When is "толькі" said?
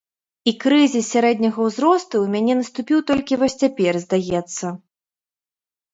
3.11-3.39